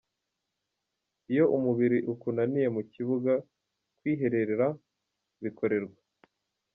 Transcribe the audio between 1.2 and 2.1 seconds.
Iyo umubiri